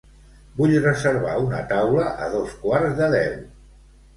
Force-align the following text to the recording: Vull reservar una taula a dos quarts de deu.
Vull 0.61 0.71
reservar 0.85 1.35
una 1.43 1.59
taula 1.73 2.07
a 2.25 2.31
dos 2.37 2.57
quarts 2.65 2.99
de 3.03 3.15
deu. 3.17 3.37